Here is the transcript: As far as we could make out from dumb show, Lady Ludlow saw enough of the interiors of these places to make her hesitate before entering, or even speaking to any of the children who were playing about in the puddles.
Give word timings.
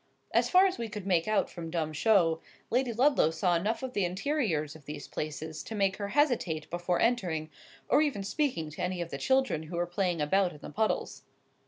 As 0.33 0.49
far 0.49 0.65
as 0.65 0.79
we 0.79 0.89
could 0.89 1.05
make 1.05 1.27
out 1.27 1.47
from 1.47 1.69
dumb 1.69 1.93
show, 1.93 2.41
Lady 2.71 2.91
Ludlow 2.91 3.29
saw 3.29 3.53
enough 3.55 3.83
of 3.83 3.93
the 3.93 4.03
interiors 4.03 4.75
of 4.75 4.85
these 4.85 5.07
places 5.07 5.61
to 5.61 5.75
make 5.75 5.97
her 5.97 6.07
hesitate 6.07 6.67
before 6.71 6.99
entering, 6.99 7.51
or 7.87 8.01
even 8.01 8.23
speaking 8.23 8.71
to 8.71 8.81
any 8.81 8.99
of 8.99 9.11
the 9.11 9.19
children 9.19 9.61
who 9.61 9.75
were 9.77 9.85
playing 9.85 10.19
about 10.19 10.53
in 10.53 10.59
the 10.59 10.71
puddles. 10.71 11.21